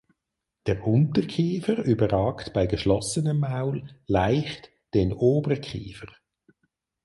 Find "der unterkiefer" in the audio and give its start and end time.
0.65-1.83